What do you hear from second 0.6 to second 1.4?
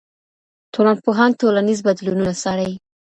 ټولنپوهان